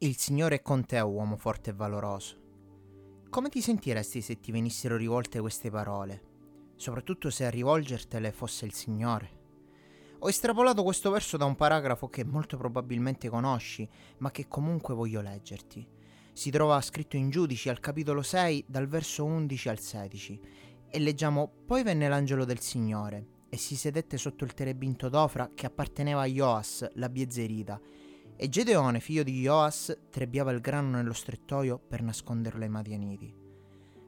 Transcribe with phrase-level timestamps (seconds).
[0.00, 2.36] Il Signore è con te, uomo forte e valoroso.
[3.28, 6.22] Come ti sentiresti se ti venissero rivolte queste parole?
[6.76, 9.30] Soprattutto se a rivolgertele fosse il Signore.
[10.20, 13.88] Ho estrapolato questo verso da un paragrafo che molto probabilmente conosci,
[14.18, 15.84] ma che comunque voglio leggerti.
[16.32, 20.40] Si trova scritto in Giudici al capitolo 6, dal verso 11 al 16,
[20.90, 25.66] e leggiamo: Poi venne l'angelo del Signore, e si sedette sotto il terebinto d'Ofra che
[25.66, 27.80] apparteneva a Joas, la Biezerita,
[28.40, 33.34] e Gedeone, figlio di Joas, trebbiava il grano nello strettoio per nasconderlo ai Madianiti.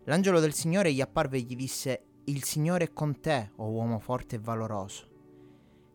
[0.05, 3.99] L'angelo del Signore gli apparve e gli disse: Il Signore è con te, o uomo
[3.99, 5.09] forte e valoroso.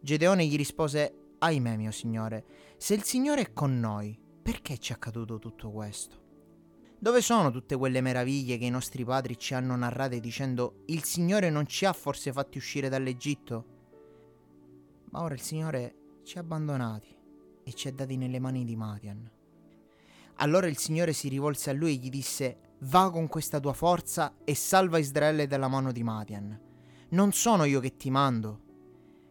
[0.01, 4.95] Gedeone gli rispose: Ahimè, mio Signore, se il Signore è con noi, perché ci è
[4.95, 6.23] accaduto tutto questo?
[6.99, 11.49] Dove sono tutte quelle meraviglie che i nostri padri ci hanno narrate dicendo il Signore
[11.49, 13.65] non ci ha forse fatti uscire dall'Egitto?
[15.11, 17.23] Ma ora il Signore ci ha abbandonati
[17.65, 19.29] e ci è dati nelle mani di Madian.
[20.35, 24.35] Allora il Signore si rivolse a lui e gli disse, Va con questa tua forza
[24.43, 26.59] e salva Israele dalla mano di Madian.
[27.09, 28.61] Non sono io che ti mando.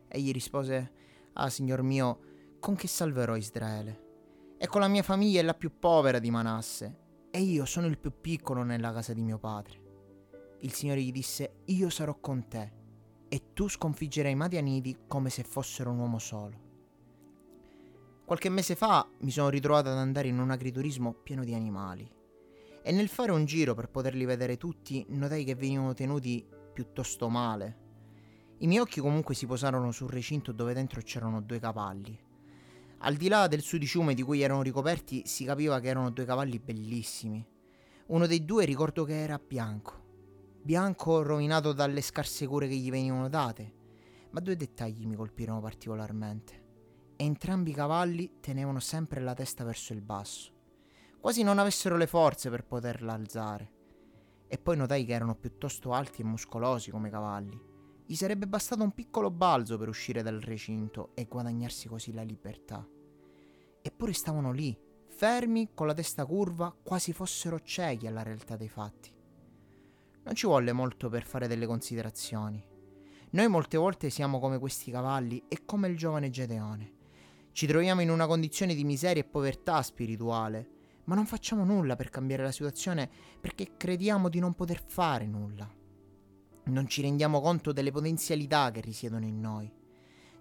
[0.09, 0.93] Egli rispose,
[1.35, 2.19] Ah, Signor mio,
[2.59, 4.03] con che salverò Israele?
[4.59, 6.99] Ecco la mia famiglia è la più povera di Manasse,
[7.31, 9.83] e io sono il più piccolo nella casa di mio padre.
[10.61, 12.73] Il Signore gli disse, Io sarò con te,
[13.29, 16.74] e tu sconfiggerai i Madianiti come se fossero un uomo solo.
[18.25, 22.11] Qualche mese fa mi sono ritrovato ad andare in un agriturismo pieno di animali
[22.83, 27.77] e nel fare un giro per poterli vedere tutti notai che venivano tenuti piuttosto male.
[28.61, 32.19] I miei occhi comunque si posarono sul recinto dove dentro c'erano due cavalli.
[33.01, 36.59] Al di là del sudiciume di cui erano ricoperti si capiva che erano due cavalli
[36.59, 37.47] bellissimi.
[38.07, 40.03] Uno dei due ricordo che era bianco,
[40.63, 43.75] bianco rovinato dalle scarse cure che gli venivano date,
[44.31, 46.63] ma due dettagli mi colpirono particolarmente
[47.25, 50.53] entrambi i cavalli tenevano sempre la testa verso il basso,
[51.21, 53.73] quasi non avessero le forze per poterla alzare.
[54.47, 57.59] E poi notai che erano piuttosto alti e muscolosi come cavalli.
[58.07, 62.87] Gli sarebbe bastato un piccolo balzo per uscire dal recinto e guadagnarsi così la libertà.
[63.81, 64.79] Eppure stavano lì,
[65.09, 69.13] fermi, con la testa curva, quasi fossero ciechi alla realtà dei fatti.
[70.25, 72.63] Non ci volle molto per fare delle considerazioni.
[73.31, 76.94] Noi molte volte siamo come questi cavalli e come il giovane Gedeone.
[77.55, 80.69] Ci troviamo in una condizione di miseria e povertà spirituale,
[81.05, 83.09] ma non facciamo nulla per cambiare la situazione
[83.41, 85.73] perché crediamo di non poter fare nulla.
[86.65, 89.73] Non ci rendiamo conto delle potenzialità che risiedono in noi.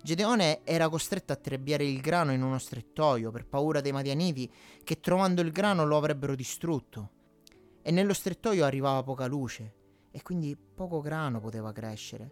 [0.01, 4.51] Gedeone era costretto a trebbiare il grano in uno strettoio per paura dei Madianiti
[4.83, 7.11] che trovando il grano lo avrebbero distrutto.
[7.83, 9.75] E nello strettoio arrivava poca luce
[10.09, 12.31] e quindi poco grano poteva crescere.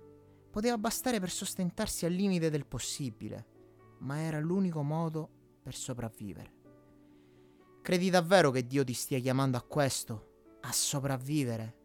[0.49, 3.59] Poteva bastare per sostentarsi al limite del possibile
[4.01, 5.29] ma era l'unico modo
[5.61, 6.59] per sopravvivere.
[7.81, 10.57] Credi davvero che Dio ti stia chiamando a questo?
[10.61, 11.77] A sopravvivere?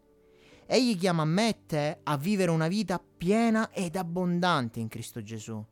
[0.66, 5.64] Egli chiama me e te a vivere una vita piena ed abbondante in Cristo Gesù.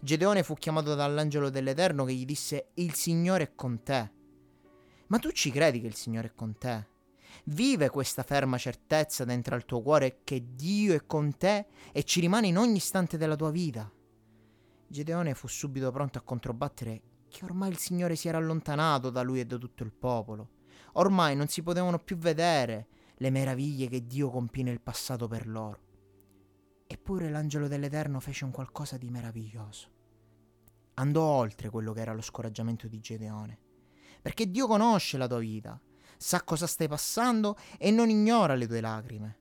[0.00, 4.10] Gedeone fu chiamato dall'angelo dell'Eterno che gli disse il Signore è con te.
[5.08, 6.88] Ma tu ci credi che il Signore è con te?
[7.44, 12.20] Vive questa ferma certezza dentro al tuo cuore che Dio è con te e ci
[12.20, 13.90] rimane in ogni istante della tua vita.
[14.92, 19.40] Gedeone fu subito pronto a controbattere che ormai il Signore si era allontanato da lui
[19.40, 20.50] e da tutto il popolo.
[20.92, 25.80] Ormai non si potevano più vedere le meraviglie che Dio compì nel passato per loro.
[26.86, 29.88] Eppure l'angelo dell'Eterno fece un qualcosa di meraviglioso.
[30.94, 33.58] Andò oltre quello che era lo scoraggiamento di Gedeone.
[34.20, 35.80] Perché Dio conosce la tua vita,
[36.18, 39.38] sa cosa stai passando e non ignora le tue lacrime.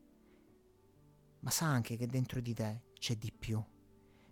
[1.42, 3.62] Ma sa anche che dentro di te c'è di più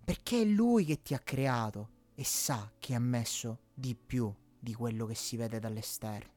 [0.09, 4.73] perché è lui che ti ha creato e sa che ha messo di più di
[4.73, 6.31] quello che si vede dall'esterno.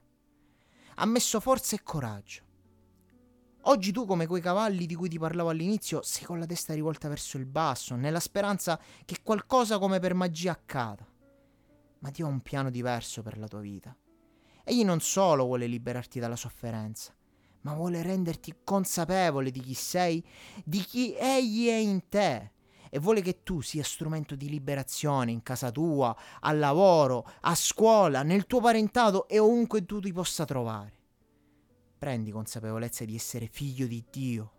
[0.96, 2.42] Ha messo forza e coraggio.
[3.62, 7.08] Oggi tu, come quei cavalli di cui ti parlavo all'inizio, sei con la testa rivolta
[7.08, 11.08] verso il basso, nella speranza che qualcosa come per magia accada.
[12.00, 13.96] Ma Dio ha un piano diverso per la tua vita.
[14.64, 17.16] Egli non solo vuole liberarti dalla sofferenza,
[17.62, 20.22] ma vuole renderti consapevole di chi sei,
[20.62, 22.50] di chi Egli è in te
[22.94, 28.22] e vuole che tu sia strumento di liberazione in casa tua, al lavoro, a scuola,
[28.22, 30.92] nel tuo parentato e ovunque tu ti possa trovare.
[31.96, 34.52] Prendi consapevolezza di essere figlio di Dio.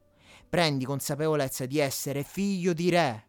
[0.49, 3.27] Prendi consapevolezza di essere figlio di Re.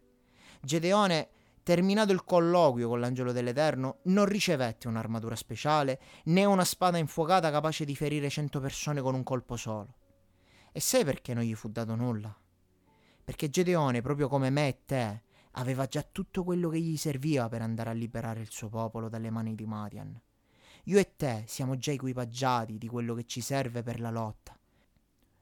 [0.59, 1.29] Gedeone,
[1.61, 7.85] terminato il colloquio con l'angelo dell'Eterno, non ricevette un'armatura speciale né una spada infuocata capace
[7.85, 9.97] di ferire cento persone con un colpo solo.
[10.71, 12.35] E sai perché non gli fu dato nulla?
[13.25, 15.23] Perché Gedeone, proprio come me e te,
[15.53, 19.31] aveva già tutto quello che gli serviva per andare a liberare il suo popolo dalle
[19.31, 20.21] mani di Madian.
[20.85, 24.57] Io e te siamo già equipaggiati di quello che ci serve per la lotta.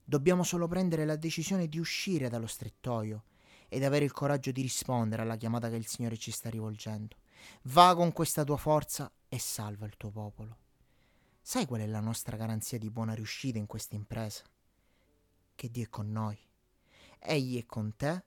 [0.05, 3.25] Dobbiamo solo prendere la decisione di uscire dallo strettoio
[3.67, 7.17] ed avere il coraggio di rispondere alla chiamata che il Signore ci sta rivolgendo.
[7.63, 10.57] Va con questa tua forza e salva il tuo popolo.
[11.41, 14.43] Sai qual è la nostra garanzia di buona riuscita in questa impresa?
[15.53, 16.39] Che Dio è con noi.
[17.23, 18.23] Egli è con te,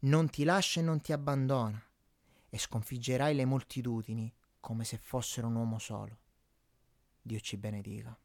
[0.00, 1.82] non ti lascia e non ti abbandona,
[2.48, 6.18] e sconfiggerai le moltitudini come se fossero un uomo solo.
[7.20, 8.18] Dio ci benedica.